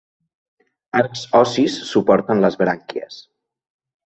Arcs 1.01 1.25
ossis 1.41 1.75
suporten 1.91 2.43
les 2.47 2.59
brànquies. 2.63 3.21